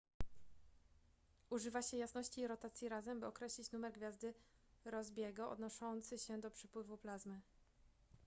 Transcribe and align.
używa 1.49 1.81
się 1.81 1.97
jasności 1.97 2.41
i 2.41 2.47
rotacji 2.47 2.89
razem 2.89 3.19
by 3.19 3.27
określić 3.27 3.71
numer 3.71 3.93
gwiazdy 3.93 4.33
rossby'ego 4.85 5.49
odnoszący 5.51 6.17
się 6.17 6.39
do 6.39 6.51
przepływu 6.51 6.97
plazmy 6.97 7.41